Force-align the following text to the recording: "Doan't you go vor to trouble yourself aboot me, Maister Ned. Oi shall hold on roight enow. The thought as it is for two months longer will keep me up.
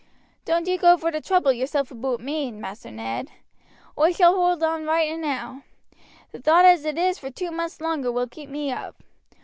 "Doan't 0.45 0.67
you 0.67 0.79
go 0.79 0.95
vor 0.97 1.11
to 1.11 1.21
trouble 1.21 1.53
yourself 1.53 1.91
aboot 1.91 2.21
me, 2.21 2.51
Maister 2.51 2.89
Ned. 2.89 3.29
Oi 3.99 4.11
shall 4.11 4.33
hold 4.33 4.63
on 4.63 4.83
roight 4.85 5.11
enow. 5.11 5.61
The 6.31 6.39
thought 6.41 6.65
as 6.65 6.85
it 6.85 6.97
is 6.97 7.19
for 7.19 7.29
two 7.29 7.51
months 7.51 7.79
longer 7.79 8.11
will 8.11 8.25
keep 8.27 8.49
me 8.49 8.71
up. 8.71 8.99